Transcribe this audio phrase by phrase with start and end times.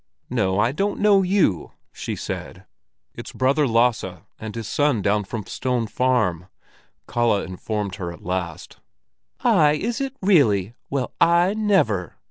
[0.31, 2.65] "No, I don't know you!" she said.
[3.13, 4.03] "It's Brother Lasse
[4.39, 6.47] and his son down from Stone Farm,"
[7.07, 8.79] Kalle informed her at last.
[9.41, 10.73] "Aye, is it really?
[10.89, 12.15] Well, I never!